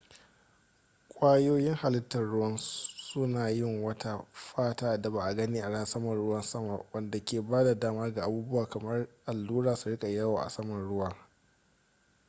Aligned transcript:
kwayoyin 1.09 1.75
halittar 1.75 2.23
ruwan 2.25 2.57
suna 2.57 3.49
yin 3.49 3.83
wata 3.83 4.25
fata 4.33 4.97
da 5.01 5.09
ba 5.09 5.23
a 5.25 5.33
gani 5.35 5.59
a 5.61 5.85
saman 5.85 6.15
ruwa 6.15 6.43
wadde 6.93 7.23
ke 7.25 7.41
ba 7.41 7.63
da 7.63 7.75
dama 7.79 8.11
ga 8.13 8.23
abubuwa 8.23 8.67
kamar 8.69 9.07
allura 9.25 9.75
su 9.75 9.89
riƙa 9.89 10.07
yawo 10.09 10.37
a 10.39 10.49
saman 10.49 10.87
ruwa 10.89 11.15